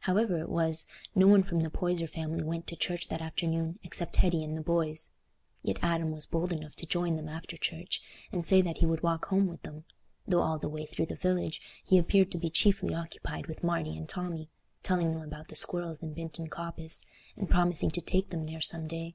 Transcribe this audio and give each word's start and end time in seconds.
However 0.00 0.36
it 0.38 0.50
was, 0.50 0.86
no 1.14 1.26
one 1.26 1.42
from 1.42 1.60
the 1.60 1.70
Poyser 1.70 2.06
family 2.06 2.44
went 2.44 2.66
to 2.66 2.76
church 2.76 3.08
that 3.08 3.22
afternoon 3.22 3.78
except 3.82 4.16
Hetty 4.16 4.44
and 4.44 4.54
the 4.54 4.60
boys; 4.60 5.12
yet 5.62 5.78
Adam 5.80 6.10
was 6.10 6.26
bold 6.26 6.52
enough 6.52 6.74
to 6.74 6.84
join 6.84 7.16
them 7.16 7.26
after 7.30 7.56
church, 7.56 8.02
and 8.30 8.44
say 8.44 8.60
that 8.60 8.76
he 8.80 8.84
would 8.84 9.02
walk 9.02 9.24
home 9.28 9.46
with 9.46 9.62
them, 9.62 9.84
though 10.28 10.42
all 10.42 10.58
the 10.58 10.68
way 10.68 10.84
through 10.84 11.06
the 11.06 11.14
village 11.16 11.62
he 11.86 11.96
appeared 11.96 12.30
to 12.32 12.38
be 12.38 12.50
chiefly 12.50 12.92
occupied 12.92 13.46
with 13.46 13.64
Marty 13.64 13.96
and 13.96 14.10
Tommy, 14.10 14.50
telling 14.82 15.10
them 15.12 15.22
about 15.22 15.48
the 15.48 15.54
squirrels 15.56 16.02
in 16.02 16.12
Binton 16.14 16.50
Coppice, 16.50 17.06
and 17.34 17.48
promising 17.48 17.90
to 17.92 18.02
take 18.02 18.28
them 18.28 18.44
there 18.44 18.60
some 18.60 18.86
day. 18.86 19.14